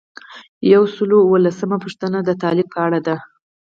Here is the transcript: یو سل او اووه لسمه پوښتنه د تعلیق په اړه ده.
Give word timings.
یو 0.73 0.83
سل 0.95 1.09
او 1.15 1.21
اووه 1.25 1.39
لسمه 1.45 1.77
پوښتنه 1.83 2.17
د 2.23 2.29
تعلیق 2.41 2.67
په 2.73 2.79
اړه 2.85 2.99
ده. 3.07 3.15